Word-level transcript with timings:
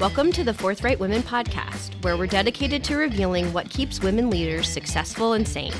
Welcome 0.00 0.32
to 0.32 0.42
the 0.42 0.52
Forthright 0.52 0.98
Women 0.98 1.22
podcast, 1.22 2.02
where 2.02 2.16
we're 2.16 2.26
dedicated 2.26 2.82
to 2.82 2.96
revealing 2.96 3.52
what 3.52 3.70
keeps 3.70 4.00
women 4.00 4.28
leaders 4.28 4.68
successful 4.68 5.34
and 5.34 5.46
sane. 5.46 5.72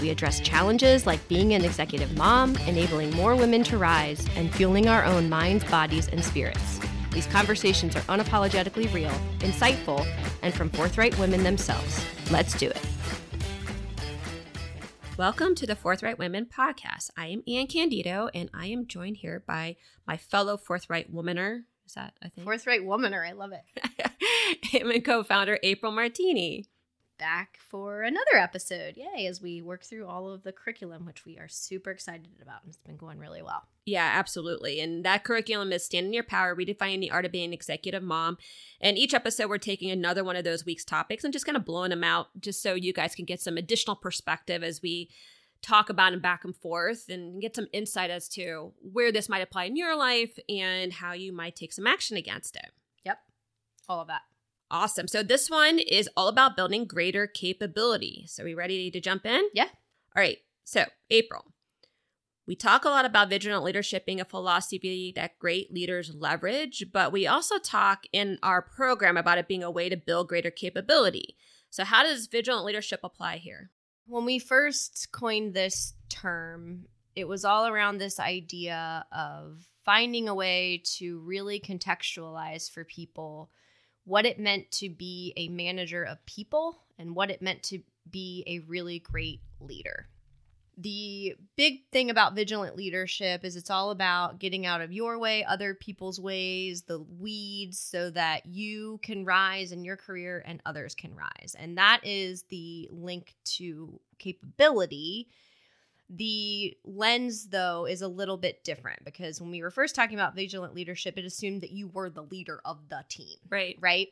We 0.00 0.08
address 0.08 0.40
challenges 0.40 1.04
like 1.04 1.28
being 1.28 1.52
an 1.52 1.62
executive 1.62 2.16
mom, 2.16 2.56
enabling 2.66 3.10
more 3.10 3.36
women 3.36 3.62
to 3.64 3.76
rise, 3.76 4.26
and 4.34 4.50
fueling 4.54 4.88
our 4.88 5.04
own 5.04 5.28
minds, 5.28 5.62
bodies, 5.64 6.08
and 6.08 6.24
spirits. 6.24 6.80
These 7.12 7.26
conversations 7.26 7.94
are 7.96 8.00
unapologetically 8.02 8.92
real, 8.94 9.12
insightful, 9.40 10.06
and 10.40 10.54
from 10.54 10.70
forthright 10.70 11.18
women 11.18 11.42
themselves. 11.42 12.02
Let's 12.30 12.54
do 12.54 12.70
it. 12.70 12.80
Welcome 15.18 15.54
to 15.56 15.66
the 15.66 15.76
Forthright 15.76 16.16
Women 16.16 16.46
podcast. 16.46 17.10
I 17.14 17.26
am 17.26 17.42
Anne 17.46 17.66
Candido, 17.66 18.30
and 18.32 18.48
I 18.54 18.68
am 18.68 18.86
joined 18.86 19.18
here 19.18 19.44
by 19.46 19.76
my 20.06 20.16
fellow 20.16 20.56
Forthright 20.56 21.12
Womaner. 21.12 21.64
Is 21.90 21.94
that 21.94 22.14
I 22.22 22.28
think 22.28 22.46
Forthright 22.46 22.82
Womaner. 22.82 23.26
I 23.26 23.32
love 23.32 23.50
it. 23.50 23.64
Him 24.64 24.90
and 24.90 25.04
co-founder 25.04 25.58
April 25.64 25.90
Martini. 25.90 26.66
Back 27.18 27.58
for 27.68 28.02
another 28.02 28.36
episode. 28.36 28.96
Yay, 28.96 29.26
as 29.26 29.42
we 29.42 29.60
work 29.60 29.82
through 29.82 30.06
all 30.06 30.30
of 30.30 30.44
the 30.44 30.52
curriculum, 30.52 31.04
which 31.04 31.26
we 31.26 31.36
are 31.36 31.48
super 31.48 31.90
excited 31.90 32.28
about. 32.40 32.62
And 32.62 32.68
it's 32.68 32.78
been 32.78 32.96
going 32.96 33.18
really 33.18 33.42
well. 33.42 33.64
Yeah, 33.86 34.08
absolutely. 34.14 34.80
And 34.80 35.04
that 35.04 35.24
curriculum 35.24 35.72
is 35.72 35.84
Stand 35.84 36.06
in 36.06 36.12
Your 36.12 36.22
Power, 36.22 36.54
Redefining 36.54 37.00
the 37.00 37.10
Art 37.10 37.24
of 37.24 37.32
Being 37.32 37.46
an 37.46 37.52
Executive 37.52 38.04
Mom. 38.04 38.38
And 38.80 38.96
each 38.96 39.12
episode, 39.12 39.50
we're 39.50 39.58
taking 39.58 39.90
another 39.90 40.22
one 40.22 40.36
of 40.36 40.44
those 40.44 40.64
week's 40.64 40.84
topics 40.84 41.24
and 41.24 41.32
just 41.32 41.44
kind 41.44 41.56
of 41.56 41.64
blowing 41.64 41.90
them 41.90 42.04
out 42.04 42.28
just 42.38 42.62
so 42.62 42.74
you 42.74 42.92
guys 42.92 43.16
can 43.16 43.24
get 43.24 43.40
some 43.40 43.56
additional 43.56 43.96
perspective 43.96 44.62
as 44.62 44.80
we 44.80 45.10
talk 45.62 45.90
about 45.90 46.12
them 46.12 46.20
back 46.20 46.44
and 46.44 46.56
forth 46.56 47.08
and 47.08 47.40
get 47.40 47.54
some 47.54 47.66
insight 47.72 48.10
as 48.10 48.28
to 48.30 48.72
where 48.80 49.12
this 49.12 49.28
might 49.28 49.42
apply 49.42 49.64
in 49.64 49.76
your 49.76 49.96
life 49.96 50.38
and 50.48 50.92
how 50.92 51.12
you 51.12 51.32
might 51.32 51.56
take 51.56 51.72
some 51.72 51.86
action 51.86 52.16
against 52.16 52.56
it. 52.56 52.70
Yep. 53.04 53.18
All 53.88 54.00
of 54.00 54.08
that. 54.08 54.22
Awesome. 54.70 55.08
So 55.08 55.22
this 55.22 55.50
one 55.50 55.78
is 55.78 56.08
all 56.16 56.28
about 56.28 56.56
building 56.56 56.84
greater 56.84 57.26
capability. 57.26 58.24
So 58.28 58.44
we 58.44 58.54
ready 58.54 58.90
to 58.90 59.00
jump 59.00 59.26
in? 59.26 59.42
Yeah. 59.52 59.68
All 60.16 60.22
right. 60.22 60.38
So, 60.64 60.84
April, 61.10 61.46
we 62.46 62.54
talk 62.54 62.84
a 62.84 62.88
lot 62.88 63.04
about 63.04 63.28
vigilant 63.28 63.64
leadership 63.64 64.06
being 64.06 64.20
a 64.20 64.24
philosophy 64.24 65.12
that 65.16 65.38
great 65.38 65.72
leaders 65.72 66.14
leverage, 66.14 66.86
but 66.92 67.12
we 67.12 67.26
also 67.26 67.58
talk 67.58 68.04
in 68.12 68.38
our 68.42 68.62
program 68.62 69.16
about 69.16 69.38
it 69.38 69.48
being 69.48 69.62
a 69.62 69.70
way 69.70 69.88
to 69.88 69.96
build 69.96 70.28
greater 70.28 70.50
capability. 70.50 71.36
So, 71.70 71.84
how 71.84 72.02
does 72.02 72.26
vigilant 72.26 72.64
leadership 72.64 73.00
apply 73.02 73.38
here? 73.38 73.70
When 74.06 74.24
we 74.24 74.38
first 74.38 75.08
coined 75.12 75.54
this 75.54 75.94
term, 76.08 76.86
it 77.14 77.28
was 77.28 77.44
all 77.44 77.66
around 77.66 77.98
this 77.98 78.18
idea 78.18 79.04
of 79.12 79.64
finding 79.84 80.28
a 80.28 80.34
way 80.34 80.82
to 80.98 81.20
really 81.20 81.60
contextualize 81.60 82.70
for 82.70 82.84
people 82.84 83.50
what 84.04 84.26
it 84.26 84.38
meant 84.38 84.70
to 84.72 84.88
be 84.88 85.32
a 85.36 85.48
manager 85.48 86.02
of 86.02 86.24
people 86.26 86.78
and 86.98 87.14
what 87.14 87.30
it 87.30 87.42
meant 87.42 87.62
to 87.64 87.80
be 88.10 88.44
a 88.46 88.60
really 88.60 88.98
great 88.98 89.40
leader. 89.60 90.08
The 90.82 91.34
big 91.56 91.84
thing 91.92 92.08
about 92.08 92.34
vigilant 92.34 92.76
leadership 92.76 93.44
is 93.44 93.54
it's 93.54 93.70
all 93.70 93.90
about 93.90 94.38
getting 94.38 94.64
out 94.64 94.80
of 94.80 94.92
your 94.92 95.18
way, 95.18 95.44
other 95.44 95.74
people's 95.74 96.18
ways, 96.18 96.82
the 96.82 97.00
weeds, 97.00 97.78
so 97.78 98.08
that 98.10 98.46
you 98.46 98.98
can 99.02 99.24
rise 99.24 99.72
in 99.72 99.84
your 99.84 99.96
career 99.96 100.42
and 100.46 100.62
others 100.64 100.94
can 100.94 101.14
rise. 101.14 101.54
And 101.58 101.76
that 101.76 102.00
is 102.04 102.44
the 102.44 102.88
link 102.90 103.34
to 103.56 104.00
capability 104.18 105.28
the 106.12 106.76
lens, 106.84 107.46
though, 107.46 107.86
is 107.86 108.02
a 108.02 108.08
little 108.08 108.36
bit 108.36 108.64
different 108.64 109.04
because 109.04 109.40
when 109.40 109.50
we 109.50 109.62
were 109.62 109.70
first 109.70 109.94
talking 109.94 110.18
about 110.18 110.34
vigilant 110.34 110.74
leadership, 110.74 111.16
it 111.16 111.24
assumed 111.24 111.60
that 111.60 111.70
you 111.70 111.86
were 111.86 112.10
the 112.10 112.24
leader 112.24 112.60
of 112.64 112.78
the 112.88 113.04
team. 113.08 113.36
Right. 113.48 113.76
Right. 113.80 114.08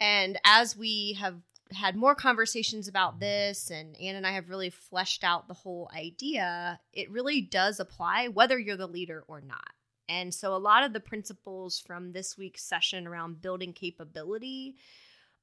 And 0.00 0.38
as 0.44 0.76
we 0.76 1.12
have 1.14 1.36
had 1.72 1.96
more 1.96 2.14
conversations 2.14 2.88
about 2.88 3.20
this, 3.20 3.70
and 3.70 3.96
Anne 4.00 4.16
and 4.16 4.26
I 4.26 4.32
have 4.32 4.48
really 4.48 4.70
fleshed 4.70 5.24
out 5.24 5.48
the 5.48 5.54
whole 5.54 5.90
idea, 5.94 6.80
it 6.92 7.10
really 7.10 7.40
does 7.40 7.80
apply 7.80 8.28
whether 8.28 8.58
you're 8.58 8.76
the 8.76 8.86
leader 8.86 9.24
or 9.28 9.40
not. 9.40 9.70
And 10.08 10.32
so, 10.32 10.54
a 10.54 10.56
lot 10.56 10.84
of 10.84 10.92
the 10.92 11.00
principles 11.00 11.78
from 11.78 12.12
this 12.12 12.38
week's 12.38 12.64
session 12.64 13.06
around 13.06 13.42
building 13.42 13.72
capability 13.72 14.76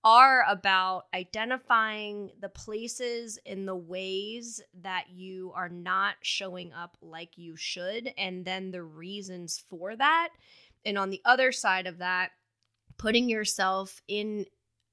are 0.04 0.44
about 0.48 1.06
identifying 1.16 2.32
the 2.40 2.50
places 2.50 3.40
and 3.46 3.68
the 3.68 3.76
ways 3.76 4.62
that 4.82 5.06
you 5.12 5.52
are 5.56 5.70
not 5.70 6.16
showing 6.22 6.72
up 6.74 6.96
like 7.02 7.38
you 7.38 7.56
should, 7.56 8.12
and 8.18 8.46
then 8.46 8.72
the 8.72 8.84
reasons 8.84 9.64
for 9.68 9.96
that. 9.96 10.30
And 10.86 10.98
on 10.98 11.10
the 11.10 11.22
other 11.26 11.52
side 11.52 11.88
of 11.88 11.98
that, 12.00 12.32
putting 12.98 13.30
yourself 13.30 14.02
in 14.08 14.46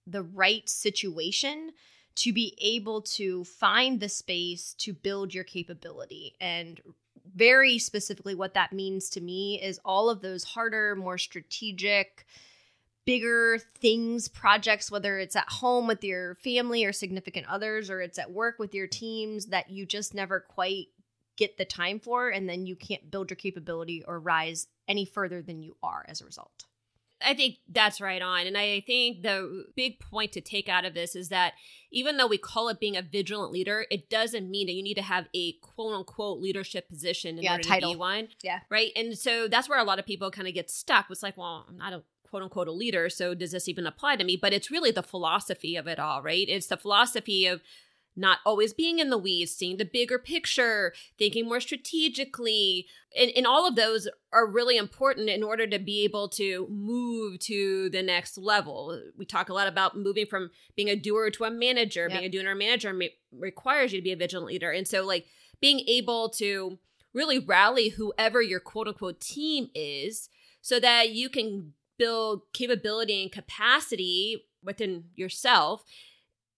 the 0.07 0.23
right 0.23 0.69
situation 0.69 1.73
to 2.15 2.33
be 2.33 2.57
able 2.61 3.01
to 3.01 3.45
find 3.45 4.01
the 4.01 4.09
space 4.09 4.75
to 4.75 4.93
build 4.93 5.33
your 5.33 5.45
capability. 5.45 6.35
And 6.41 6.81
very 7.35 7.79
specifically, 7.79 8.35
what 8.35 8.55
that 8.55 8.73
means 8.73 9.09
to 9.11 9.21
me 9.21 9.61
is 9.63 9.81
all 9.85 10.11
of 10.11 10.21
those 10.21 10.45
harder, 10.45 10.95
more 10.95 11.19
strategic, 11.19 12.27
bigger 13.05 13.59
things, 13.79 14.29
projects, 14.29 14.91
whether 14.91 15.19
it's 15.19 15.37
at 15.37 15.49
home 15.49 15.87
with 15.87 16.05
your 16.05 16.35
family 16.37 16.85
or 16.85 16.93
significant 16.93 17.47
others, 17.49 17.91
or 17.91 18.01
it's 18.01 18.19
at 18.19 18.31
work 18.31 18.59
with 18.59 18.75
your 18.75 18.87
teams 18.87 19.47
that 19.47 19.71
you 19.71 19.87
just 19.87 20.15
never 20.15 20.41
quite 20.41 20.89
get 21.37 21.57
the 21.57 21.65
time 21.65 21.99
for. 21.99 22.29
And 22.29 22.49
then 22.49 22.67
you 22.67 22.77
can't 22.77 23.11
build 23.11 23.31
your 23.31 23.37
capability 23.37 24.05
or 24.07 24.21
rise 24.21 24.69
any 24.87 25.05
further 25.05 25.41
than 25.41 25.63
you 25.63 25.77
are 25.83 26.05
as 26.09 26.21
a 26.21 26.27
result. 26.27 26.67
I 27.25 27.35
think 27.35 27.57
that's 27.69 28.01
right 28.01 28.23
on. 28.23 28.47
And 28.47 28.57
I 28.57 28.81
think 28.81 29.23
the 29.23 29.67
big 29.77 30.01
point 30.01 30.33
to 30.33 30.41
take 30.41 30.69
out 30.69 30.85
of 30.85 30.95
this 30.95 31.15
is 31.17 31.29
that 31.29 31.55
even 31.91 32.17
though 32.17 32.27
we 32.27 32.39
call 32.39 32.69
it 32.69 32.81
being 32.81 32.97
a 32.97 33.03
vigilant 33.03 33.53
leader, 33.53 33.87
it 33.91 34.09
doesn't 34.09 34.51
mean 34.51 34.67
that 34.67 34.73
you 34.73 34.83
need 34.83 34.95
to 34.95 35.03
have 35.03 35.29
a 35.35 35.53
quote 35.61 35.95
unquote 35.95 36.41
leadership 36.41 36.89
position 36.89 37.39
in 37.39 37.45
yeah, 37.45 37.53
order 37.53 37.65
title. 37.65 37.91
to 37.91 37.97
be 37.97 37.99
one. 37.99 38.29
Yeah. 38.43 38.61
Right. 38.71 38.93
And 38.97 39.17
so 39.17 39.49
that's 39.49 39.69
where 39.69 39.79
a 39.79 39.85
lot 39.85 39.99
of 39.99 40.07
people 40.07 40.31
kind 40.31 40.49
of 40.49 40.55
get 40.55 40.71
stuck. 40.71 41.07
It's 41.11 41.23
like, 41.23 41.37
well, 41.37 41.67
I'm 41.69 41.77
not 41.77 41.93
a 41.93 42.03
quote 42.29 42.43
unquote 42.43 42.69
a 42.69 42.73
leader. 42.73 43.11
So 43.11 43.35
does 43.35 43.53
this 43.53 43.69
even 43.69 43.87
apply 43.87 44.17
to 44.17 44.25
me? 44.25 44.39
But 44.41 44.53
it's 44.53 44.71
really 44.71 44.91
the 44.91 45.03
philosophy 45.03 45.77
of 45.77 45.87
it 45.87 45.99
all, 45.99 46.23
right? 46.23 46.47
It's 46.49 46.67
the 46.67 46.77
philosophy 46.77 47.47
of 47.47 47.61
not 48.15 48.39
always 48.45 48.73
being 48.73 48.99
in 48.99 49.11
the 49.11 49.19
weeds, 49.19 49.53
seeing 49.53 49.77
the 49.77 49.85
bigger 49.85 50.19
picture, 50.19 50.93
thinking 51.19 51.47
more 51.47 51.61
strategically. 51.61 52.87
And, 53.19 53.31
and 53.37 53.47
all 53.47 53.67
of 53.67 53.77
those 53.77 54.09
are 54.33 54.47
really 54.47 54.77
important 54.77 55.31
in 55.31 55.43
order 55.43 55.67
to 55.67 55.79
be 55.79 56.05
able 56.05 56.29
to 56.31 56.67
move 56.71 57.39
to 57.41 57.89
the 57.91 58.03
next 58.03 58.37
level. 58.37 59.01
We 59.17 59.25
talk 59.25 59.49
a 59.49 59.55
lot 59.55 59.69
about 59.69 59.97
moving 59.97 60.27
from 60.27 60.51
being 60.77 60.89
a 60.89 60.97
doer 60.97 61.31
to 61.31 61.45
a 61.45 61.51
manager. 61.51 62.09
Yep. 62.09 62.11
Being 62.11 62.25
a 62.25 62.29
doer 62.29 62.53
or 62.53 62.55
manager 62.55 62.93
ma- 62.93 63.07
requires 63.33 63.93
you 63.93 64.01
to 64.01 64.05
be 64.05 64.13
a 64.13 64.17
vigilant 64.17 64.49
leader. 64.49 64.71
And 64.71 64.87
so, 64.87 65.05
like, 65.05 65.27
being 65.61 65.81
able 65.87 66.29
to 66.31 66.79
really 67.15 67.39
rally 67.39 67.91
whoever 67.91 68.43
your 68.43 68.61
quote 68.61 68.89
unquote 68.89 69.21
team 69.21 69.69
is 69.75 70.29
so 70.61 70.79
that 70.81 71.11
you 71.11 71.29
can 71.29 71.73
build 71.99 72.43
capability 72.53 73.23
and 73.23 73.31
capacity 73.31 74.45
within 74.63 75.05
yourself 75.15 75.85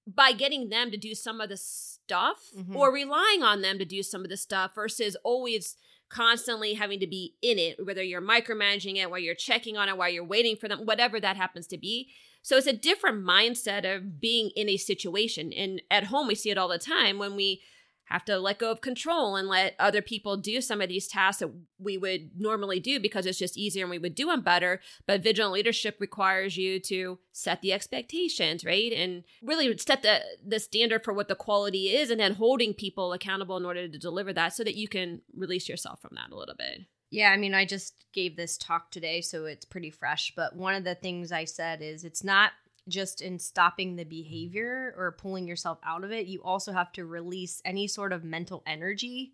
by 0.07 0.33
getting 0.33 0.69
them 0.69 0.91
to 0.91 0.97
do 0.97 1.15
some 1.15 1.41
of 1.41 1.49
the 1.49 1.57
stuff 1.57 2.51
Mhm. 2.57 2.77
or 2.77 2.93
relying 2.93 3.43
on 3.43 3.63
them 3.63 3.79
to 3.79 3.85
do 3.85 4.03
some 4.03 4.23
of 4.23 4.29
the 4.29 4.37
stuff 4.37 4.75
versus 4.75 5.17
always 5.25 5.77
constantly 6.11 6.75
having 6.75 7.01
to 7.01 7.07
be 7.07 7.35
in 7.41 7.59
it, 7.59 7.85
whether 7.85 8.03
you're 8.03 8.21
micromanaging 8.21 8.97
it, 8.97 9.11
while 9.11 9.19
you're 9.19 9.35
checking 9.35 9.77
on 9.77 9.89
it, 9.89 9.97
while 9.97 10.11
you're 10.11 10.23
waiting 10.23 10.55
for 10.55 10.69
them, 10.69 10.85
whatever 10.85 11.19
that 11.19 11.37
happens 11.37 11.67
to 11.67 11.79
be. 11.79 12.13
So 12.43 12.57
it's 12.59 12.67
a 12.67 12.75
different 12.75 13.25
mindset 13.25 13.85
of 13.91 14.21
being 14.21 14.51
in 14.55 14.69
a 14.69 14.77
situation. 14.77 15.53
And 15.53 15.81
at 15.91 16.05
home, 16.05 16.27
we 16.29 16.35
see 16.35 16.51
it 16.51 16.59
all 16.59 16.69
the 16.69 16.79
time 16.79 17.19
when 17.19 17.35
we 17.37 17.63
have 18.07 18.25
to 18.27 18.39
let 18.39 18.59
go 18.59 18.71
of 18.71 18.81
control 18.81 19.37
and 19.37 19.49
let 19.49 19.75
other 19.79 20.03
people 20.03 20.37
do 20.37 20.61
some 20.61 20.81
of 20.81 20.89
these 20.89 21.09
tasks 21.09 21.41
that 21.41 21.51
we 21.79 21.97
would 21.97 22.31
normally 22.37 22.81
do 22.81 23.01
because 23.01 23.27
it's 23.27 23.39
just 23.39 23.57
easier 23.57 23.85
and 23.85 23.91
we 23.91 23.99
would 23.99 24.15
do 24.15 24.27
them 24.27 24.43
better. 24.43 24.81
But 25.07 25.23
vigilant 25.23 25.55
leadership 25.55 25.97
requires 26.01 26.57
you 26.57 26.81
to 26.81 27.19
set 27.33 27.63
the 27.63 27.73
expectations, 27.73 28.65
right? 28.65 28.93
And 28.93 29.25
really 29.43 29.77
set 29.79 30.03
the 30.03 30.21
the 30.47 30.61
standard 30.61 31.05
for 31.05 31.13
what 31.15 31.29
the 31.29 31.35
quality 31.35 31.89
is 31.89 32.11
and 32.11 32.21
then 32.21 32.35
holding 32.35 32.75
people 32.75 33.13
accountable 33.13 33.57
in 33.57 33.65
order 33.65 33.89
to 33.89 33.99
deliver 33.99 34.33
that 34.33 34.55
so 34.55 34.65
that 34.65 34.77
you 34.77 34.89
can 34.89 35.23
release 35.35 35.69
yourself 35.69 36.01
from 36.01 36.13
that 36.15 36.31
a 36.31 36.37
little 36.37 36.55
bit. 36.57 36.83
Yeah, 37.11 37.31
I 37.31 37.37
mean, 37.37 37.55
I 37.55 37.65
just 37.65 37.95
gave 38.13 38.37
this 38.37 38.57
talk 38.57 38.91
today, 38.91 39.21
so 39.21 39.45
it's 39.45 39.65
pretty 39.65 39.91
fresh. 39.91 40.33
But 40.35 40.57
one 40.57 40.75
of 40.75 40.83
the 40.83 40.97
things 40.97 41.31
I 41.31 41.45
said 41.45 41.81
is 41.81 42.03
it's 42.03 42.25
not 42.25 42.51
just 42.89 43.21
in 43.21 43.39
stopping 43.39 43.97
the 43.97 44.05
behavior 44.05 44.95
or 44.97 45.13
pulling 45.13 45.49
yourself 45.49 45.79
out 45.85 46.05
of 46.05 46.13
it. 46.13 46.27
You 46.27 46.43
also 46.43 46.73
have 46.73 46.93
to 46.93 47.07
release 47.07 47.63
any 47.65 47.87
sort 47.87 48.13
of 48.13 48.25
mental 48.25 48.63
energy 48.67 49.33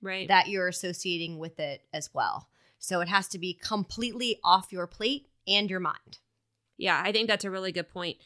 Right. 0.00 0.28
that 0.28 0.48
you're 0.48 0.68
associating 0.68 1.38
with 1.38 1.58
it 1.60 1.82
as 1.92 2.10
well. 2.12 2.48
So 2.78 3.00
it 3.00 3.08
has 3.08 3.28
to 3.28 3.38
be 3.38 3.54
completely 3.54 4.38
off 4.42 4.72
your 4.72 4.86
plate 4.86 5.28
and 5.46 5.70
your 5.70 5.80
mind. 5.80 6.18
Yeah, 6.76 7.00
I 7.04 7.12
think 7.12 7.28
that's 7.28 7.44
a 7.44 7.50
really 7.50 7.72
good 7.72 7.88
point. 7.88 8.16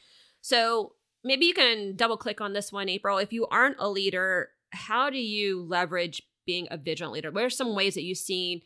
So 0.40 0.92
maybe 1.24 1.46
you 1.46 1.54
can 1.54 1.96
double 1.96 2.16
click 2.16 2.40
on 2.40 2.52
this 2.52 2.72
one, 2.72 2.88
April. 2.88 3.18
If 3.18 3.32
you 3.32 3.46
aren't 3.48 3.76
a 3.78 3.88
leader, 3.88 4.50
how 4.70 5.10
do 5.10 5.18
you 5.18 5.62
leverage 5.62 6.22
being 6.46 6.68
a 6.70 6.76
vigilant 6.76 7.12
leader? 7.14 7.30
What 7.30 7.44
are 7.44 7.50
some 7.50 7.74
ways 7.74 7.94
that 7.94 8.04
you've 8.04 8.18
seen 8.18 8.62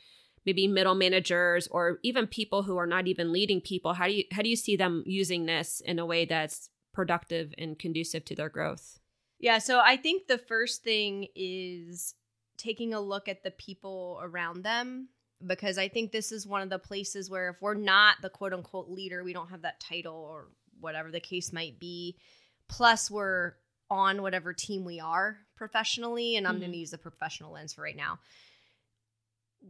maybe 0.46 0.66
middle 0.66 0.94
managers 0.94 1.66
or 1.68 1.98
even 2.02 2.26
people 2.26 2.62
who 2.62 2.76
are 2.76 2.86
not 2.86 3.06
even 3.06 3.32
leading 3.32 3.60
people 3.60 3.94
how 3.94 4.06
do 4.06 4.12
you 4.12 4.24
how 4.32 4.42
do 4.42 4.48
you 4.48 4.56
see 4.56 4.76
them 4.76 5.02
using 5.06 5.46
this 5.46 5.80
in 5.84 5.98
a 5.98 6.06
way 6.06 6.24
that's 6.24 6.70
productive 6.92 7.54
and 7.58 7.78
conducive 7.78 8.24
to 8.24 8.34
their 8.34 8.48
growth? 8.48 8.98
Yeah 9.38 9.58
so 9.58 9.80
i 9.80 9.96
think 9.96 10.26
the 10.26 10.38
first 10.38 10.82
thing 10.82 11.28
is 11.34 12.14
taking 12.56 12.92
a 12.94 13.00
look 13.00 13.28
at 13.28 13.42
the 13.42 13.50
people 13.52 14.18
around 14.22 14.62
them 14.64 15.08
because 15.46 15.78
i 15.78 15.88
think 15.88 16.12
this 16.12 16.30
is 16.32 16.46
one 16.46 16.62
of 16.62 16.68
the 16.70 16.78
places 16.78 17.30
where 17.30 17.48
if 17.50 17.62
we're 17.62 17.74
not 17.74 18.16
the 18.22 18.28
quote 18.30 18.52
unquote 18.52 18.88
leader 18.90 19.22
we 19.24 19.32
don't 19.32 19.48
have 19.50 19.62
that 19.62 19.80
title 19.80 20.14
or 20.16 20.48
whatever 20.80 21.10
the 21.10 21.20
case 21.20 21.52
might 21.52 21.78
be. 21.78 22.16
Plus 22.66 23.10
we're 23.10 23.52
on 23.90 24.22
whatever 24.22 24.52
team 24.54 24.84
we 24.84 24.98
are 25.00 25.36
professionally 25.56 26.36
and 26.36 26.46
i'm 26.46 26.56
Mhm. 26.56 26.60
going 26.60 26.72
to 26.72 26.78
use 26.78 26.90
the 26.92 26.98
professional 26.98 27.52
lens 27.52 27.74
for 27.74 27.82
right 27.82 27.96
now 27.96 28.18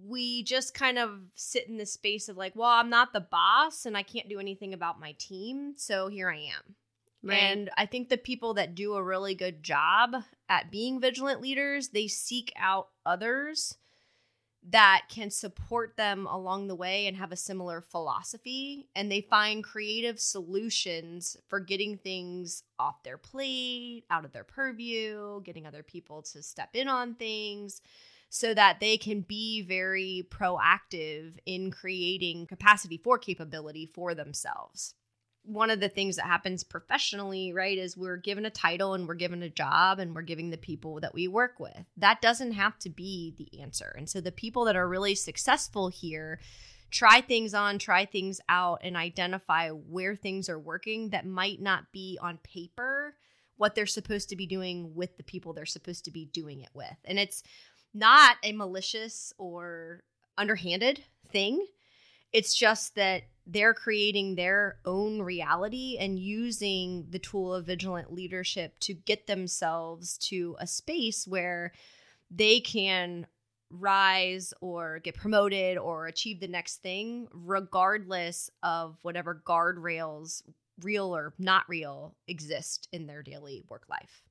we 0.07 0.43
just 0.43 0.75
kind 0.75 0.99
of 0.99 1.21
sit 1.35 1.69
in 1.69 1.77
this 1.77 1.93
space 1.93 2.29
of 2.29 2.37
like, 2.37 2.55
well, 2.55 2.71
I'm 2.71 2.91
not 2.91 3.13
the 3.13 3.21
boss 3.21 3.87
and 3.87 3.97
I 3.97 4.03
can't 4.03 4.29
do 4.29 4.39
anything 4.39 4.73
about 4.73 5.01
my 5.01 5.15
team. 5.19 5.75
So 5.77 6.09
here 6.09 6.31
I 6.31 6.37
am. 6.37 6.77
And 7.29 7.71
I 7.77 7.85
think 7.85 8.09
the 8.09 8.17
people 8.17 8.55
that 8.55 8.75
do 8.75 8.95
a 8.95 9.03
really 9.03 9.35
good 9.35 9.63
job 9.63 10.17
at 10.49 10.71
being 10.71 11.01
vigilant 11.01 11.43
leaders, 11.43 11.89
they 11.89 12.07
seek 12.07 12.51
out 12.57 12.89
others 13.05 13.77
that 14.71 15.03
can 15.11 15.31
support 15.31 15.97
them 15.97 16.27
along 16.27 16.69
the 16.69 16.75
way 16.75 17.07
and 17.07 17.17
have 17.17 17.33
a 17.33 17.37
similar 17.37 17.81
philosophy. 17.81 18.89
And 18.97 19.11
they 19.13 19.21
find 19.21 19.65
creative 19.65 20.19
solutions 20.19 21.37
for 21.49 21.61
getting 21.61 21.99
things 21.99 22.63
off 22.79 23.03
their 23.03 23.19
plate, 23.19 24.05
out 24.11 24.25
of 24.25 24.33
their 24.33 24.45
purview, 24.45 25.43
getting 25.43 25.67
other 25.67 25.83
people 25.83 26.23
to 26.23 26.43
step 26.43 26.71
in 26.75 26.89
on 26.89 27.15
things 27.15 27.83
so 28.31 28.55
that 28.55 28.79
they 28.79 28.97
can 28.97 29.23
be 29.23 29.61
very 29.61 30.27
proactive 30.31 31.35
in 31.45 31.73
creating 31.73 32.47
capacity 32.47 32.97
for 32.97 33.19
capability 33.19 33.87
for 33.87 34.15
themselves. 34.15 34.95
One 35.43 35.69
of 35.69 35.81
the 35.81 35.89
things 35.89 36.15
that 36.17 36.27
happens 36.27 36.63
professionally, 36.63 37.53
right, 37.53 37.77
is 37.77 37.97
we're 37.97 38.19
given 38.19 38.47
a 38.47 38.51
title 38.51 38.95
and 38.95 39.09
we're 39.09 39.15
given 39.15 39.43
a 39.43 39.51
job 39.51 39.99
and 39.99 40.15
we're 40.15 40.23
giving 40.23 40.51
the 40.51 40.59
people 40.59 41.01
that 41.01 41.13
we 41.13 41.27
work 41.27 41.59
with. 41.59 41.85
That 41.97 42.23
doesn't 42.23 42.53
have 42.53 42.79
to 42.81 42.89
be 42.89 43.35
the 43.37 43.61
answer. 43.61 43.93
And 43.99 44.09
so 44.09 44.21
the 44.21 44.31
people 44.31 44.65
that 44.67 44.77
are 44.77 44.89
really 44.89 45.17
successful 45.17 45.89
here 45.89 46.39
try 46.91 47.21
things 47.21 47.53
on, 47.53 47.79
try 47.79 48.05
things 48.05 48.41
out, 48.49 48.81
and 48.85 48.97
identify 48.97 49.71
where 49.71 50.15
things 50.15 50.49
are 50.49 50.59
working 50.59 51.11
that 51.11 51.27
might 51.27 51.61
not 51.61 51.91
be 51.93 52.17
on 52.23 52.39
paper 52.39 53.17
what 53.61 53.75
they're 53.75 53.85
supposed 53.85 54.31
to 54.31 54.37
be 54.37 54.47
doing 54.47 54.95
with 54.95 55.19
the 55.19 55.23
people 55.23 55.53
they're 55.53 55.67
supposed 55.67 56.07
to 56.07 56.11
be 56.11 56.25
doing 56.25 56.63
it 56.63 56.71
with. 56.73 56.97
And 57.05 57.19
it's 57.19 57.43
not 57.93 58.37
a 58.43 58.53
malicious 58.53 59.33
or 59.39 60.03
underhanded 60.39 61.03
thing. 61.31 61.65
It's 62.33 62.55
just 62.55 62.95
that 62.95 63.23
they're 63.47 63.75
creating 63.75 64.37
their 64.37 64.77
own 64.85 65.23
reality 65.23 65.97
and 65.99 66.19
using 66.19 67.07
the 67.11 67.19
tool 67.19 67.53
of 67.53 67.67
vigilant 67.67 68.13
leadership 68.13 68.79
to 68.81 68.95
get 68.95 69.27
themselves 69.27 70.17
to 70.19 70.57
a 70.61 70.67
space 70.67 71.27
where 71.27 71.73
they 72.31 72.61
can 72.61 73.27
rise 73.71 74.53
or 74.61 75.01
get 75.01 75.17
promoted 75.17 75.79
or 75.79 76.07
achieve 76.07 76.41
the 76.41 76.49
next 76.49 76.77
thing, 76.77 77.27
regardless 77.33 78.51
of 78.63 78.99
whatever 79.03 79.43
guardrails, 79.45 80.43
real 80.83 81.15
or 81.15 81.35
not 81.39 81.69
real, 81.69 82.15
exist 82.29 82.89
in 82.93 83.07
their 83.07 83.23
daily 83.23 83.65
work 83.69 83.85
life. 83.89 84.23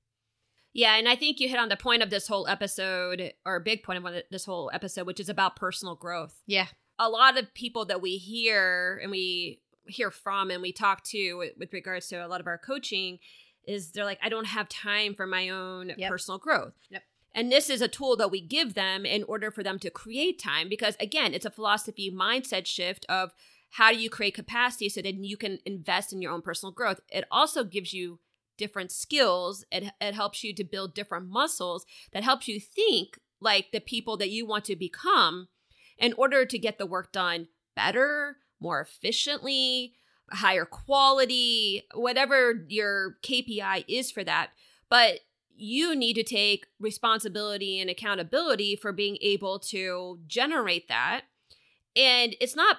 Yeah, 0.73 0.95
and 0.95 1.09
I 1.09 1.15
think 1.15 1.39
you 1.39 1.49
hit 1.49 1.59
on 1.59 1.69
the 1.69 1.77
point 1.77 2.03
of 2.03 2.09
this 2.09 2.27
whole 2.27 2.47
episode, 2.47 3.33
or 3.45 3.55
a 3.55 3.61
big 3.61 3.83
point 3.83 4.05
of 4.05 4.13
this 4.29 4.45
whole 4.45 4.69
episode, 4.73 5.07
which 5.07 5.19
is 5.19 5.29
about 5.29 5.55
personal 5.55 5.95
growth. 5.95 6.41
Yeah. 6.45 6.67
A 6.99 7.09
lot 7.09 7.37
of 7.37 7.53
people 7.53 7.85
that 7.85 8.01
we 8.01 8.17
hear 8.17 8.99
and 9.01 9.09
we 9.11 9.61
hear 9.87 10.11
from 10.11 10.51
and 10.51 10.61
we 10.61 10.71
talk 10.71 11.03
to 11.05 11.33
with, 11.35 11.53
with 11.57 11.73
regards 11.73 12.07
to 12.09 12.23
a 12.23 12.27
lot 12.27 12.41
of 12.41 12.47
our 12.47 12.57
coaching 12.57 13.19
is 13.65 13.91
they're 13.91 14.05
like, 14.05 14.19
I 14.21 14.29
don't 14.29 14.47
have 14.47 14.69
time 14.69 15.15
for 15.15 15.25
my 15.25 15.49
own 15.49 15.93
Yep. 15.97 16.09
personal 16.09 16.37
growth. 16.37 16.73
Yep. 16.89 17.03
And 17.33 17.51
this 17.51 17.69
is 17.69 17.81
a 17.81 17.87
tool 17.87 18.15
that 18.17 18.31
we 18.31 18.41
give 18.41 18.73
them 18.73 19.05
in 19.05 19.23
order 19.23 19.51
for 19.51 19.63
them 19.63 19.79
to 19.79 19.89
create 19.89 20.39
time 20.39 20.67
because, 20.67 20.95
again, 20.99 21.33
it's 21.33 21.45
a 21.45 21.51
philosophy 21.51 22.11
mindset 22.11 22.65
shift 22.65 23.05
of 23.07 23.31
how 23.71 23.91
do 23.91 23.99
you 23.99 24.09
create 24.09 24.33
capacity 24.33 24.89
so 24.89 25.01
that 25.01 25.15
you 25.15 25.37
can 25.37 25.59
invest 25.65 26.11
in 26.11 26.21
your 26.21 26.31
own 26.31 26.41
personal 26.41 26.71
growth. 26.73 26.99
It 27.09 27.25
also 27.31 27.63
gives 27.63 27.93
you 27.93 28.19
different 28.59 28.91
skills. 28.91 29.65
It, 29.71 29.91
it 29.99 30.13
helps 30.13 30.43
you 30.43 30.53
to 30.53 30.63
build 30.63 30.93
different 30.93 31.27
muscles 31.27 31.87
that 32.13 32.23
helps 32.23 32.47
you 32.47 32.59
think 32.59 33.17
like 33.41 33.71
the 33.71 33.79
people 33.79 34.17
that 34.17 34.29
you 34.29 34.45
want 34.45 34.65
to 34.65 34.75
become 34.75 35.47
in 35.97 36.13
order 36.13 36.45
to 36.45 36.59
get 36.59 36.77
the 36.77 36.85
work 36.85 37.11
done 37.11 37.47
better, 37.75 38.37
more 38.59 38.81
efficiently, 38.81 39.93
higher 40.31 40.65
quality, 40.65 41.87
whatever 41.93 42.65
your 42.67 43.17
KPI 43.23 43.85
is 43.87 44.11
for 44.11 44.23
that. 44.23 44.51
But 44.89 45.21
you 45.55 45.95
need 45.95 46.13
to 46.13 46.23
take 46.23 46.67
responsibility 46.79 47.79
and 47.79 47.89
accountability 47.89 48.75
for 48.75 48.93
being 48.93 49.17
able 49.21 49.59
to 49.59 50.19
generate 50.27 50.87
that. 50.87 51.23
And 51.95 52.35
it's 52.39 52.55
not 52.55 52.77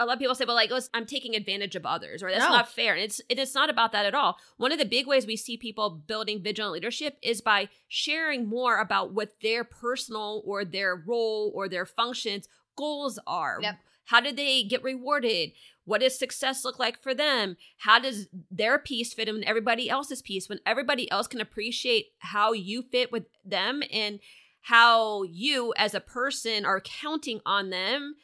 a 0.00 0.06
lot 0.06 0.14
of 0.14 0.18
people 0.18 0.34
say, 0.34 0.44
well, 0.46 0.56
like, 0.56 0.72
I'm 0.94 1.04
taking 1.06 1.36
advantage 1.36 1.76
of 1.76 1.84
others, 1.84 2.22
or 2.22 2.30
that's 2.30 2.42
No. 2.42 2.50
not 2.50 2.68
fair. 2.72 2.94
And 2.94 3.02
it's 3.02 3.20
it 3.28 3.38
is 3.38 3.54
not 3.54 3.68
about 3.70 3.92
that 3.92 4.06
at 4.06 4.14
all. 4.14 4.38
One 4.56 4.72
of 4.72 4.78
the 4.78 4.84
big 4.86 5.06
ways 5.06 5.26
we 5.26 5.36
see 5.36 5.56
people 5.56 5.90
building 5.90 6.42
vigilant 6.42 6.72
leadership 6.72 7.18
is 7.22 7.40
by 7.40 7.68
sharing 7.86 8.48
more 8.48 8.78
about 8.80 9.12
what 9.12 9.40
their 9.42 9.62
personal 9.62 10.42
or 10.46 10.64
their 10.64 10.96
role 10.96 11.52
or 11.54 11.68
their 11.68 11.86
functions 11.86 12.48
goals 12.76 13.18
are. 13.26 13.58
Yep. 13.60 13.76
How 14.06 14.20
did 14.20 14.36
they 14.36 14.64
get 14.64 14.82
rewarded? 14.82 15.52
What 15.84 16.00
does 16.00 16.18
success 16.18 16.64
look 16.64 16.78
like 16.78 17.00
for 17.00 17.14
them? 17.14 17.56
How 17.78 17.98
does 17.98 18.28
their 18.50 18.78
piece 18.78 19.12
fit 19.12 19.28
in 19.28 19.44
everybody 19.44 19.90
else's 19.90 20.22
piece? 20.22 20.48
When 20.48 20.60
everybody 20.64 21.10
else 21.10 21.26
can 21.26 21.40
appreciate 21.40 22.06
how 22.18 22.52
you 22.52 22.82
fit 22.82 23.12
with 23.12 23.24
them 23.44 23.82
and 23.92 24.18
how 24.62 25.22
you 25.24 25.72
as 25.76 25.94
a 25.94 26.00
person 26.00 26.64
are 26.64 26.80
counting 26.80 27.40
on 27.44 27.70
them, 27.70 28.14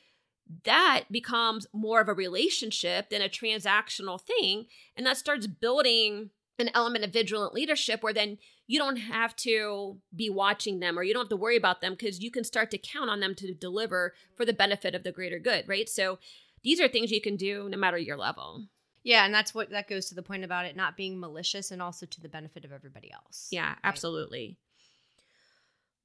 that 0.65 1.05
becomes 1.11 1.67
more 1.73 2.01
of 2.01 2.09
a 2.09 2.15
relationship 2.15 3.11
than 3.11 3.23
a 3.23 3.29
transactional 3.29 4.21
thing. 4.21 4.67
And 4.97 5.07
that 5.07 5.17
starts 5.17 5.47
building 5.47 6.31
an 6.59 6.71
element 6.75 7.05
of 7.05 7.13
vigilant 7.13 7.53
leadership 7.53 8.03
where 8.03 8.15
then 8.15 8.39
you 8.67 8.79
don't 8.79 8.97
have 8.97 9.37
to 9.37 9.99
be 10.15 10.31
watching 10.31 10.81
them 10.81 10.99
or 10.99 11.03
you 11.03 11.13
don't 11.13 11.25
have 11.25 11.29
to 11.29 11.37
worry 11.37 11.57
about 11.57 11.81
them 11.81 11.93
because 11.93 12.21
you 12.21 12.31
can 12.31 12.45
start 12.45 12.71
to 12.71 12.79
count 12.79 13.11
on 13.11 13.21
them 13.21 13.35
to 13.35 13.53
deliver 13.53 14.15
for 14.35 14.45
the 14.45 14.53
benefit 14.53 14.95
of 14.95 15.03
the 15.03 15.13
greater 15.13 15.39
good, 15.39 15.69
right? 15.69 15.89
So 15.89 16.19
these 16.63 16.81
are 16.81 16.89
things 16.89 17.13
you 17.13 17.21
can 17.21 17.37
do 17.37 17.69
no 17.69 17.77
matter 17.77 17.99
your 17.99 18.17
level. 18.17 18.67
Yeah, 19.05 19.25
and 19.25 19.33
that's 19.33 19.55
what 19.55 19.71
that 19.71 19.89
goes 19.89 20.09
to 20.09 20.17
the 20.17 20.23
point 20.23 20.43
about 20.43 20.65
it 20.65 20.75
not 20.75 20.97
being 20.97 21.21
malicious 21.21 21.71
and 21.71 21.81
also 21.81 22.07
to 22.07 22.21
the 22.21 22.29
benefit 22.29 22.65
of 22.65 22.73
everybody 22.73 23.13
else. 23.13 23.49
Yeah, 23.53 23.77
absolutely. 23.85 24.59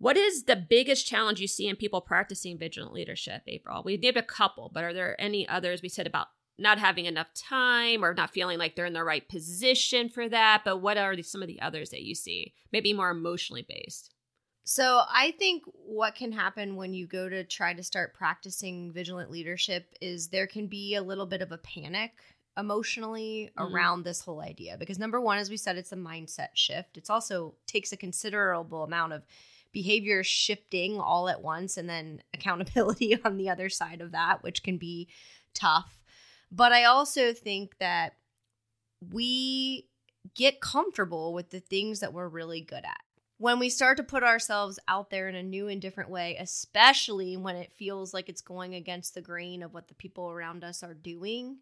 What 0.01 0.17
is 0.17 0.45
the 0.45 0.55
biggest 0.55 1.05
challenge 1.05 1.39
you 1.39 1.47
see 1.47 1.67
in 1.67 1.75
people 1.75 2.01
practicing 2.01 2.57
vigilant 2.57 2.91
leadership, 2.91 3.43
April? 3.45 3.83
We 3.85 3.97
named 3.97 4.17
a 4.17 4.23
couple, 4.23 4.71
but 4.73 4.83
are 4.83 4.95
there 4.95 5.19
any 5.21 5.47
others? 5.47 5.83
We 5.83 5.89
said 5.89 6.07
about 6.07 6.25
not 6.57 6.79
having 6.79 7.05
enough 7.05 7.31
time 7.35 8.03
or 8.03 8.15
not 8.15 8.31
feeling 8.31 8.57
like 8.57 8.75
they're 8.75 8.87
in 8.87 8.93
the 8.93 9.03
right 9.03 9.29
position 9.29 10.09
for 10.09 10.27
that. 10.27 10.63
But 10.65 10.77
what 10.77 10.97
are 10.97 11.15
some 11.21 11.43
of 11.43 11.47
the 11.47 11.61
others 11.61 11.91
that 11.91 12.01
you 12.01 12.15
see? 12.15 12.55
Maybe 12.71 12.93
more 12.93 13.11
emotionally 13.11 13.63
based. 13.69 14.15
So 14.63 15.03
I 15.07 15.35
think 15.37 15.65
what 15.67 16.15
can 16.15 16.31
happen 16.31 16.77
when 16.77 16.95
you 16.95 17.05
go 17.05 17.29
to 17.29 17.43
try 17.43 17.75
to 17.75 17.83
start 17.83 18.15
practicing 18.15 18.91
vigilant 18.91 19.29
leadership 19.29 19.93
is 20.01 20.29
there 20.29 20.47
can 20.47 20.65
be 20.65 20.95
a 20.95 21.03
little 21.03 21.27
bit 21.27 21.43
of 21.43 21.51
a 21.51 21.59
panic 21.59 22.13
emotionally 22.57 23.51
Mhm. 23.55 23.71
around 23.71 24.03
this 24.03 24.21
whole 24.21 24.41
idea 24.41 24.77
because 24.77 24.99
number 24.99 25.21
one 25.21 25.37
as 25.37 25.49
we 25.49 25.55
said 25.55 25.77
it's 25.77 25.93
a 25.93 25.95
mindset 25.95 26.49
shift 26.53 26.97
it's 26.97 27.09
also 27.09 27.55
takes 27.65 27.93
a 27.93 27.97
considerable 27.97 28.83
amount 28.83 29.13
of 29.13 29.23
behavior 29.71 30.23
shifting 30.23 30.99
all 30.99 31.29
at 31.29 31.41
once 31.41 31.77
and 31.77 31.89
then 31.89 32.21
accountability 32.33 33.17
on 33.25 33.37
the 33.37 33.49
other 33.49 33.69
side 33.69 34.01
of 34.01 34.11
that 34.11 34.43
which 34.43 34.63
can 34.63 34.77
be 34.77 35.07
tough 35.53 36.03
but 36.51 36.71
i 36.71 36.83
also 36.83 37.33
think 37.33 37.77
that 37.79 38.13
we 39.11 39.87
get 40.35 40.61
comfortable 40.61 41.33
with 41.33 41.49
the 41.49 41.59
things 41.59 41.99
that 41.99 42.13
we're 42.13 42.27
really 42.27 42.61
good 42.61 42.85
at 42.85 43.01
when 43.41 43.57
we 43.57 43.71
start 43.71 43.97
to 43.97 44.03
put 44.03 44.21
ourselves 44.21 44.77
out 44.87 45.09
there 45.09 45.27
in 45.27 45.33
a 45.33 45.41
new 45.41 45.67
and 45.67 45.81
different 45.81 46.11
way, 46.11 46.37
especially 46.39 47.35
when 47.37 47.55
it 47.55 47.73
feels 47.73 48.13
like 48.13 48.29
it's 48.29 48.43
going 48.43 48.75
against 48.75 49.15
the 49.15 49.21
grain 49.21 49.63
of 49.63 49.73
what 49.73 49.87
the 49.87 49.95
people 49.95 50.29
around 50.29 50.63
us 50.63 50.83
are 50.83 50.93
doing, 50.93 51.57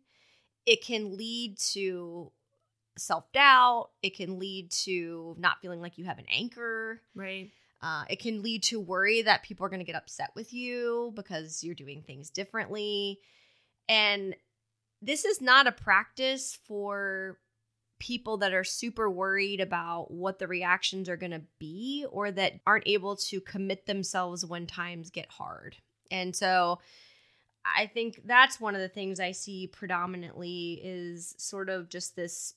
it 0.65 0.83
can 0.83 1.15
lead 1.15 1.57
to 1.57 2.33
self 2.97 3.31
doubt. 3.31 3.91
It 4.03 4.17
can 4.17 4.39
lead 4.39 4.71
to 4.83 5.37
not 5.39 5.61
feeling 5.61 5.79
like 5.79 5.97
you 5.97 6.03
have 6.03 6.19
an 6.19 6.25
anchor. 6.29 7.01
Right. 7.15 7.49
Uh, 7.81 8.03
it 8.09 8.19
can 8.19 8.41
lead 8.41 8.63
to 8.63 8.79
worry 8.79 9.21
that 9.21 9.43
people 9.43 9.65
are 9.65 9.69
going 9.69 9.79
to 9.79 9.85
get 9.85 9.95
upset 9.95 10.31
with 10.35 10.53
you 10.53 11.13
because 11.15 11.63
you're 11.63 11.75
doing 11.75 12.01
things 12.01 12.29
differently. 12.29 13.19
And 13.87 14.35
this 15.01 15.23
is 15.23 15.41
not 15.41 15.67
a 15.67 15.71
practice 15.71 16.57
for 16.67 17.39
people 17.99 18.37
that 18.37 18.53
are 18.53 18.63
super 18.63 19.09
worried 19.09 19.59
about 19.59 20.11
what 20.11 20.39
the 20.39 20.47
reactions 20.47 21.09
are 21.09 21.17
going 21.17 21.31
to 21.31 21.41
be 21.59 22.05
or 22.11 22.31
that 22.31 22.53
aren't 22.65 22.87
able 22.87 23.15
to 23.15 23.41
commit 23.41 23.85
themselves 23.85 24.45
when 24.45 24.65
times 24.65 25.09
get 25.09 25.29
hard. 25.29 25.75
And 26.09 26.35
so 26.35 26.79
I 27.65 27.87
think 27.87 28.21
that's 28.25 28.59
one 28.59 28.75
of 28.75 28.81
the 28.81 28.89
things 28.89 29.19
I 29.19 29.31
see 29.31 29.67
predominantly 29.67 30.81
is 30.83 31.35
sort 31.37 31.69
of 31.69 31.89
just 31.89 32.15
this 32.15 32.55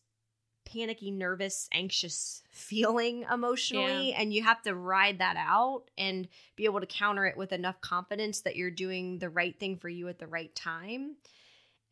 panicky, 0.65 1.11
nervous, 1.11 1.69
anxious 1.73 2.43
feeling 2.51 3.25
emotionally. 3.33 4.11
Yeah. 4.11 4.21
And 4.21 4.33
you 4.33 4.43
have 4.43 4.63
to 4.63 4.75
ride 4.75 5.19
that 5.19 5.37
out 5.37 5.85
and 5.99 6.29
be 6.57 6.65
able 6.65 6.81
to 6.81 6.87
counter 6.87 7.27
it 7.27 7.37
with 7.37 7.53
enough 7.53 7.81
confidence 7.81 8.41
that 8.41 8.57
you're 8.57 8.71
doing 8.71 9.19
the 9.19 9.31
right 9.31 9.59
thing 9.59 9.77
for 9.77 9.89
you 9.89 10.09
at 10.09 10.19
the 10.19 10.27
right 10.27 10.55
time. 10.55 11.17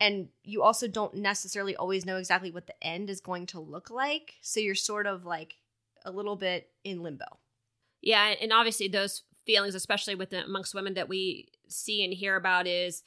And 0.01 0.29
you 0.45 0.63
also 0.63 0.89
don't 0.89 1.15
necessarily 1.15 1.77
always 1.77 2.07
know 2.07 2.17
exactly 2.17 2.51
what 2.51 2.67
the 2.67 2.83
end 2.83 3.11
is 3.11 3.21
going 3.21 3.47
to 3.47 3.61
look 3.61 3.91
like. 3.91 4.35
So 4.41 4.61
you're 4.61 4.75
sort 4.75 5.07
of 5.07 5.27
like 5.27 5.57
a 6.05 6.11
little 6.11 6.37
bit 6.37 6.71
in 6.85 7.03
limbo. 7.03 7.39
Yeah, 8.01 8.35
and 8.41 8.53
obviously 8.53 8.89
those 8.89 9.25
feelings, 9.45 9.75
especially 9.75 10.15
with 10.15 10.31
the, 10.31 10.45
amongst 10.45 10.75
women 10.75 10.95
that 10.95 11.09
we 11.09 11.49
see 11.69 12.03
and 12.03 12.15
hear 12.15 12.37
about, 12.37 12.67
is 12.67 13.03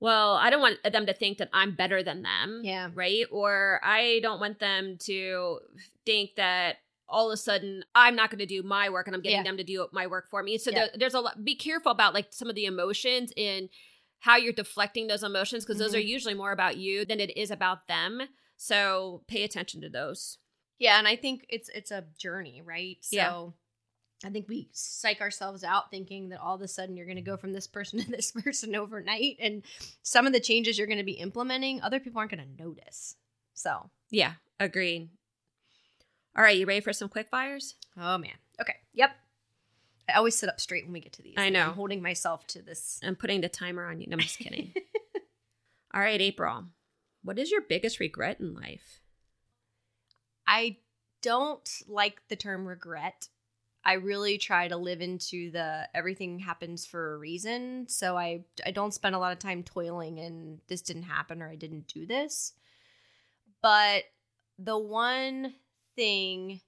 well, 0.00 0.34
I 0.34 0.50
don't 0.50 0.60
want 0.60 0.78
them 0.92 1.06
to 1.06 1.14
think 1.14 1.38
that 1.38 1.48
I'm 1.52 1.74
better 1.74 2.02
than 2.02 2.22
them. 2.22 2.60
Yeah. 2.64 2.90
Right. 2.94 3.24
Or 3.30 3.80
I 3.82 4.20
don't 4.22 4.40
want 4.40 4.58
them 4.58 4.96
to 5.00 5.60
think 6.04 6.34
that 6.36 6.76
all 7.08 7.30
of 7.30 7.34
a 7.34 7.36
sudden 7.36 7.84
I'm 7.94 8.16
not 8.16 8.30
going 8.30 8.40
to 8.40 8.46
do 8.46 8.62
my 8.62 8.90
work 8.90 9.06
and 9.06 9.14
I'm 9.14 9.22
getting 9.22 9.38
Yeah. 9.38 9.44
them 9.44 9.56
to 9.58 9.64
do 9.64 9.86
my 9.92 10.06
work 10.06 10.28
for 10.28 10.42
me. 10.42 10.58
So 10.58 10.70
Yeah. 10.70 10.78
there, 10.78 10.90
there's 10.96 11.14
a 11.14 11.20
lot, 11.20 11.44
be 11.44 11.54
careful 11.54 11.92
about 11.92 12.14
like 12.14 12.32
some 12.32 12.48
of 12.48 12.54
the 12.56 12.66
emotions 12.66 13.32
in 13.36 13.70
how 14.20 14.36
you're 14.36 14.52
deflecting 14.52 15.06
those 15.06 15.22
emotions 15.22 15.64
because 15.64 15.78
those 15.78 15.92
Mhm. 15.92 15.98
are 15.98 16.00
usually 16.00 16.34
more 16.34 16.50
about 16.52 16.76
you 16.76 17.04
than 17.04 17.20
it 17.20 17.36
is 17.36 17.50
about 17.50 17.86
them. 17.86 18.22
So 18.56 19.22
pay 19.28 19.44
attention 19.44 19.80
to 19.82 19.88
those. 19.88 20.38
Yeah, 20.78 20.98
and 20.98 21.06
I 21.06 21.16
think 21.16 21.46
it's 21.48 21.68
it's 21.70 21.90
a 21.90 22.04
journey, 22.18 22.60
right? 22.60 22.98
So 23.02 23.16
Yeah. 23.16 23.50
I 24.24 24.30
think 24.30 24.48
we 24.48 24.68
psych 24.72 25.20
ourselves 25.20 25.62
out 25.62 25.90
thinking 25.90 26.30
that 26.30 26.40
all 26.40 26.54
of 26.54 26.62
a 26.62 26.68
sudden 26.68 26.96
you're 26.96 27.06
going 27.06 27.16
to 27.16 27.22
go 27.22 27.36
from 27.36 27.52
this 27.52 27.66
person 27.66 27.98
to 28.04 28.10
this 28.10 28.32
person 28.32 28.74
overnight 28.74 29.36
and 29.40 29.62
some 30.02 30.26
of 30.26 30.32
the 30.32 30.40
changes 30.40 30.78
you're 30.78 30.86
going 30.86 30.98
to 30.98 31.04
be 31.04 31.12
implementing 31.12 31.80
other 31.80 32.00
people 32.00 32.18
aren't 32.18 32.30
going 32.32 32.42
to 32.56 32.62
notice. 32.62 33.16
So, 33.54 33.90
Yeah, 34.10 34.32
agreed. 34.60 35.08
All 36.36 36.42
right, 36.42 36.56
you 36.56 36.66
ready 36.66 36.80
for 36.80 36.92
some 36.92 37.08
quick 37.08 37.28
fires? 37.28 37.74
oh 37.96 38.18
man. 38.18 38.32
Okay. 38.60 38.76
Yep. 38.94 39.10
I 40.08 40.12
always 40.18 40.36
sit 40.36 40.48
up 40.48 40.60
straight 40.60 40.84
when 40.84 40.92
we 40.92 41.00
get 41.00 41.12
to 41.14 41.22
these. 41.22 41.34
I 41.36 41.48
know. 41.48 41.64
I'm 41.68 41.72
holding 41.74 42.00
myself 42.00 42.46
to 42.48 42.62
this. 42.62 43.00
I'm 43.02 43.16
putting 43.16 43.40
the 43.40 43.48
timer 43.48 43.86
on 43.86 44.00
you. 44.00 44.06
No, 44.06 44.14
I'm 44.14 44.20
just 44.20 44.38
kidding. 44.38 44.72
All 45.94 46.00
right, 46.00 46.20
April. 46.20 46.64
What 47.22 47.38
is 47.38 47.50
your 47.50 47.60
biggest 47.62 47.98
regret 47.98 48.38
in 48.38 48.54
life? 48.54 49.00
I 50.46 50.76
don't 51.22 51.68
like 51.88 52.22
the 52.28 52.36
term 52.36 52.66
regret. 52.66 53.28
I 53.86 53.94
really 53.94 54.36
try 54.36 54.66
to 54.66 54.76
live 54.76 55.00
into 55.00 55.52
the 55.52 55.88
everything 55.94 56.40
happens 56.40 56.84
for 56.84 57.14
a 57.14 57.18
reason. 57.18 57.86
So 57.88 58.18
I 58.18 58.44
I 58.66 58.72
don't 58.72 58.92
spend 58.92 59.14
a 59.14 59.20
lot 59.20 59.32
of 59.32 59.38
time 59.38 59.62
toiling 59.62 60.18
and 60.18 60.60
this 60.66 60.82
didn't 60.82 61.04
happen 61.04 61.40
or 61.40 61.48
I 61.48 61.54
didn't 61.54 61.86
do 61.86 62.04
this. 62.04 62.52
But 63.62 64.04
the 64.58 64.76
one 64.76 65.54
thing 65.94 66.60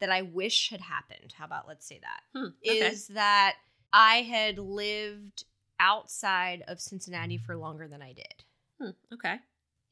that 0.00 0.10
I 0.10 0.22
wish 0.22 0.70
had 0.70 0.80
happened, 0.80 1.32
how 1.36 1.46
about 1.46 1.66
let's 1.66 1.86
say 1.86 1.98
that, 2.00 2.20
Hmm, 2.34 2.48
okay. 2.70 2.92
is 2.92 3.08
that 3.08 3.56
I 3.92 4.22
had 4.22 4.58
lived 4.58 5.44
outside 5.80 6.62
of 6.68 6.80
Cincinnati 6.80 7.38
for 7.38 7.56
longer 7.56 7.88
than 7.88 8.02
I 8.02 8.12
did. 8.12 8.44
Hmm, 8.80 8.90
okay. 9.12 9.38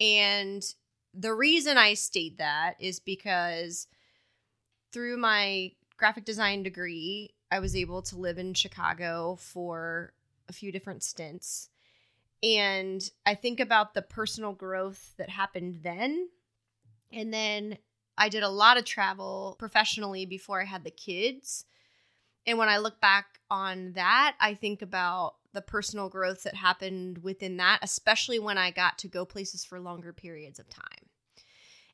And 0.01 0.63
the 1.15 1.35
reason 1.35 1.77
I 1.77 1.95
state 1.95 2.39
that 2.39 2.77
is 2.79 3.01
because 3.01 3.89
through 4.93 5.17
my 5.17 5.73
graphic 6.01 6.25
design 6.25 6.65
degree, 6.65 7.35
I 7.53 7.61
was 7.61 7.77
able 7.77 8.03
to 8.03 8.17
live 8.17 8.39
in 8.39 8.55
Chicago 8.55 9.37
for 9.39 10.15
a 10.49 10.53
few 10.53 10.73
different 10.73 11.05
stints. 11.05 11.69
And 12.43 13.09
I 13.27 13.35
think 13.35 13.61
about 13.61 13.93
the 13.93 14.03
personal 14.03 14.53
growth 14.53 15.13
that 15.19 15.29
happened 15.29 15.81
then. 15.83 16.31
And 17.13 17.33
then 17.33 17.77
I 18.17 18.31
did 18.31 18.43
a 18.43 18.49
lot 18.49 18.79
of 18.79 18.85
travel 18.85 19.57
professionally 19.59 20.25
before 20.25 20.61
I 20.61 20.65
had 20.65 20.85
the 20.85 20.91
kids. 20.91 21.67
And 22.47 22.57
when 22.57 22.71
I 22.71 22.79
look 22.79 23.01
back 23.01 23.41
on 23.51 23.93
that, 23.93 24.37
I 24.41 24.55
think 24.55 24.81
about 24.81 25.35
the 25.53 25.61
personal 25.61 26.09
growth 26.09 26.45
that 26.45 26.55
happened 26.55 27.19
within 27.19 27.59
that, 27.59 27.81
especially 27.83 28.39
when 28.39 28.57
I 28.57 28.71
got 28.71 28.97
to 28.99 29.09
go 29.09 29.27
places 29.27 29.65
for 29.65 29.79
longer 29.79 30.15
periods 30.15 30.59
of 30.59 30.71
time. 30.71 31.10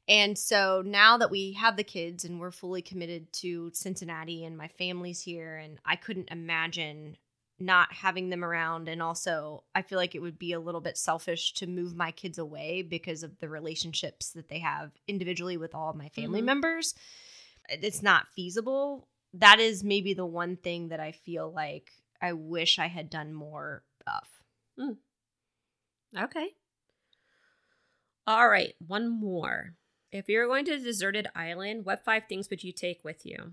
And 0.09 0.39
so 0.39 0.83
now 0.85 1.19
that 1.19 1.31
we 1.31 1.53
have 1.55 1.77
the 1.77 1.85
kids 1.85 2.25
and 2.25 2.39
we're 2.39 2.53
fully 2.53 2.81
committed 2.83 3.33
to 3.35 3.71
Cincinnati 3.75 4.45
and 4.45 4.57
my 4.57 4.69
family's 4.69 5.21
here, 5.21 5.57
and 5.57 5.79
I 5.85 5.97
couldn't 5.97 6.31
imagine 6.31 7.17
not 7.59 7.93
having 7.93 8.29
them 8.29 8.45
around. 8.45 8.89
And 8.89 9.03
also, 9.03 9.65
I 9.75 9.83
feel 9.83 9.99
like 9.99 10.15
it 10.15 10.21
would 10.23 10.39
be 10.39 10.53
a 10.53 10.61
little 10.61 10.81
bit 10.81 10.97
selfish 10.99 11.55
to 11.55 11.67
move 11.67 11.97
my 11.97 12.13
kids 12.13 12.39
away 12.39 12.83
because 12.83 13.23
of 13.23 13.39
the 13.39 13.49
relationships 13.49 14.31
that 14.33 14.49
they 14.49 14.59
have 14.61 14.93
individually 15.09 15.57
with 15.57 15.75
all 15.75 15.91
of 15.91 15.97
my 15.97 16.09
family 16.11 16.41
Mhm. 16.41 16.45
members. 16.45 16.95
It's 17.69 18.03
not 18.03 18.29
feasible. 18.29 19.09
That 19.33 19.59
is 19.59 19.83
maybe 19.83 20.15
the 20.15 20.27
one 20.27 20.57
thing 20.57 20.89
that 20.89 21.01
I 21.01 21.13
feel 21.13 21.51
like 21.51 21.93
I 22.21 22.33
wish 22.35 22.79
I 22.79 22.87
had 22.87 23.11
done 23.11 23.33
more 23.35 23.85
of. 24.07 24.29
Okay. 26.17 26.55
All 28.27 28.49
right, 28.49 28.75
one 28.87 29.09
more. 29.09 29.75
If 30.13 30.29
you 30.29 30.39
were 30.39 30.47
going 30.47 30.65
to 30.67 30.73
a 30.75 30.79
deserted 30.79 31.27
island, 31.35 31.85
what 31.85 32.05
five 32.05 32.25
things 32.29 32.49
would 32.51 32.63
you 32.63 32.73
take 32.73 33.05
with 33.05 33.27
you? 33.27 33.53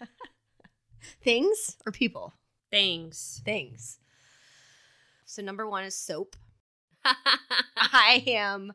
Things 1.22 1.76
or 1.86 1.92
people? 1.92 2.34
Things. 2.70 3.40
Things. 3.44 3.98
So, 5.24 5.42
number 5.42 5.68
one 5.68 5.84
is 5.84 5.96
soap. 5.96 6.36
I 7.04 8.22
am 8.26 8.72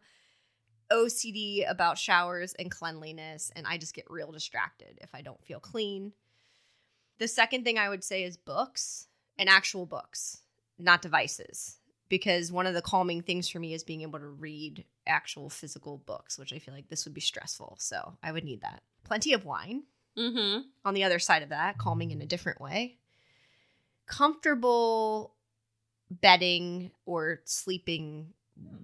OCD 0.91 1.69
about 1.69 1.97
showers 1.97 2.53
and 2.57 2.71
cleanliness, 2.71 3.51
and 3.55 3.67
I 3.67 3.77
just 3.77 3.93
get 3.93 4.09
real 4.09 4.31
distracted 4.31 4.97
if 5.01 5.09
I 5.13 5.21
don't 5.21 5.43
feel 5.43 5.59
clean. 5.59 6.13
The 7.19 7.27
second 7.27 7.63
thing 7.63 7.77
I 7.77 7.89
would 7.89 8.03
say 8.03 8.23
is 8.23 8.37
books 8.37 9.07
and 9.37 9.49
actual 9.49 9.85
books, 9.85 10.41
not 10.77 11.01
devices, 11.01 11.77
because 12.09 12.51
one 12.51 12.67
of 12.67 12.73
the 12.73 12.81
calming 12.81 13.21
things 13.21 13.49
for 13.49 13.59
me 13.59 13.73
is 13.73 13.83
being 13.83 14.01
able 14.01 14.19
to 14.19 14.27
read 14.27 14.85
actual 15.05 15.49
physical 15.49 15.97
books, 15.97 16.37
which 16.37 16.53
I 16.53 16.59
feel 16.59 16.73
like 16.73 16.89
this 16.89 17.05
would 17.05 17.13
be 17.13 17.21
stressful. 17.21 17.77
So, 17.79 18.17
I 18.23 18.31
would 18.31 18.43
need 18.43 18.61
that. 18.61 18.81
Plenty 19.03 19.33
of 19.33 19.45
wine 19.45 19.83
mm-hmm. 20.17 20.61
on 20.85 20.93
the 20.93 21.03
other 21.03 21.19
side 21.19 21.43
of 21.43 21.49
that, 21.49 21.77
calming 21.77 22.11
in 22.11 22.21
a 22.21 22.25
different 22.25 22.59
way. 22.59 22.97
Comfortable 24.05 25.33
bedding 26.09 26.91
or 27.05 27.41
sleeping, 27.45 28.33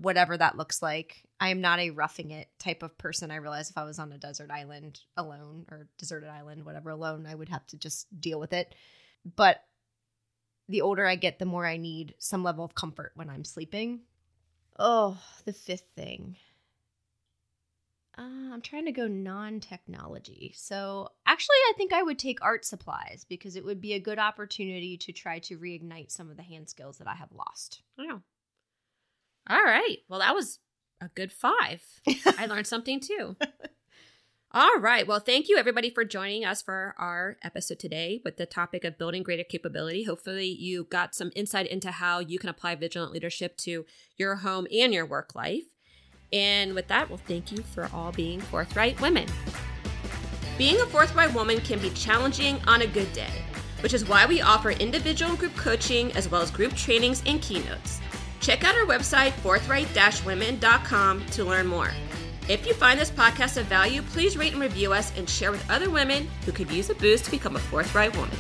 whatever 0.01 0.37
that 0.37 0.57
looks 0.57 0.81
like. 0.81 1.23
I 1.39 1.49
am 1.49 1.61
not 1.61 1.79
a 1.79 1.89
roughing 1.89 2.31
it 2.31 2.47
type 2.59 2.83
of 2.83 2.97
person. 2.97 3.31
I 3.31 3.37
realize 3.37 3.69
if 3.69 3.77
I 3.77 3.83
was 3.83 3.99
on 3.99 4.11
a 4.11 4.17
desert 4.17 4.51
island 4.51 4.99
alone 5.17 5.65
or 5.71 5.87
deserted 5.97 6.29
island, 6.29 6.65
whatever, 6.65 6.89
alone, 6.89 7.25
I 7.29 7.35
would 7.35 7.49
have 7.49 7.65
to 7.67 7.77
just 7.77 8.07
deal 8.19 8.39
with 8.39 8.53
it. 8.53 8.75
But 9.35 9.63
the 10.67 10.81
older 10.81 11.05
I 11.05 11.15
get, 11.15 11.39
the 11.39 11.45
more 11.45 11.65
I 11.65 11.77
need 11.77 12.15
some 12.19 12.43
level 12.43 12.63
of 12.63 12.75
comfort 12.75 13.11
when 13.15 13.29
I'm 13.29 13.43
sleeping. 13.43 14.01
Oh, 14.79 15.17
the 15.45 15.53
fifth 15.53 15.87
thing. 15.95 16.37
Uh, 18.17 18.53
I'm 18.53 18.61
trying 18.61 18.85
to 18.85 18.91
go 18.91 19.07
non 19.07 19.59
technology. 19.59 20.53
So, 20.55 21.09
actually, 21.25 21.55
I 21.69 21.73
think 21.77 21.93
I 21.93 22.03
would 22.03 22.19
take 22.19 22.43
art 22.43 22.63
supplies 22.63 23.25
because 23.27 23.55
it 23.55 23.65
would 23.65 23.81
be 23.81 23.93
a 23.93 23.99
good 23.99 24.19
opportunity 24.19 24.97
to 24.97 25.11
try 25.11 25.39
to 25.39 25.57
reignite 25.57 26.11
some 26.11 26.29
of 26.29 26.37
the 26.37 26.43
hand 26.43 26.69
skills 26.69 26.99
that 26.99 27.07
I 27.07 27.15
have 27.15 27.31
lost. 27.31 27.81
Oh. 27.99 28.21
All 29.49 29.63
right. 29.63 29.97
Well, 30.07 30.19
that 30.19 30.35
was 30.35 30.59
a 31.01 31.09
good 31.09 31.31
five. 31.31 31.83
I 32.37 32.45
learned 32.45 32.67
something 32.67 32.99
too. 32.99 33.35
All 34.55 34.77
right. 34.79 35.07
Well, 35.07 35.19
thank 35.19 35.49
you 35.49 35.57
everybody 35.57 35.89
for 35.89 36.05
joining 36.05 36.45
us 36.45 36.61
for 36.61 36.93
our 36.99 37.37
episode 37.41 37.79
today 37.79 38.21
with 38.23 38.37
the 38.37 38.45
topic 38.45 38.83
of 38.83 38.99
building 38.99 39.23
greater 39.23 39.43
capability. 39.43 40.03
Hopefully, 40.03 40.45
you 40.45 40.83
got 40.83 41.15
some 41.15 41.31
insight 41.35 41.65
into 41.65 41.89
how 41.89 42.19
you 42.19 42.37
can 42.37 42.49
apply 42.49 42.75
vigilant 42.75 43.11
leadership 43.11 43.57
to 43.57 43.83
your 44.15 44.35
home 44.35 44.67
and 44.71 44.93
your 44.93 45.07
work 45.07 45.33
life. 45.33 45.63
And 46.31 46.75
with 46.75 46.87
that, 46.89 47.09
well, 47.09 47.19
thank 47.27 47.51
you 47.51 47.63
for 47.63 47.89
all 47.91 48.11
being 48.11 48.39
forthright 48.41 49.01
women. 49.01 49.27
Being 50.55 50.79
a 50.81 50.85
forthright 50.85 51.33
woman 51.33 51.59
can 51.61 51.79
be 51.79 51.89
challenging 51.89 52.61
on 52.67 52.83
a 52.83 52.87
good 52.87 53.11
day, 53.11 53.33
which 53.79 53.95
is 53.95 54.07
why 54.07 54.27
we 54.27 54.41
offer 54.41 54.69
individual 54.69 55.31
and 55.31 55.39
group 55.39 55.55
coaching 55.55 56.11
as 56.11 56.29
well 56.29 56.43
as 56.43 56.51
group 56.51 56.75
trainings 56.75 57.23
and 57.25 57.41
keynotes. 57.41 58.01
Check 58.39 58.63
out 58.63 58.75
our 58.75 58.85
website, 58.85 59.31
forthright-women.com, 59.31 61.25
to 61.25 61.43
learn 61.43 61.65
more. 61.65 61.89
If 62.49 62.67
you 62.67 62.73
find 62.73 62.99
this 62.99 63.09
podcast 63.09 63.55
of 63.55 63.67
value, 63.67 64.01
please 64.01 64.35
rate 64.35 64.51
and 64.51 64.61
review 64.61 64.91
us 64.91 65.17
and 65.17 65.29
share 65.29 65.49
with 65.49 65.69
other 65.71 65.89
women 65.89 66.27
who 66.45 66.51
could 66.51 66.69
use 66.69 66.89
a 66.89 66.95
boost 66.95 67.23
to 67.25 67.31
become 67.31 67.55
a 67.55 67.59
forthright 67.59 68.13
woman. 68.17 68.35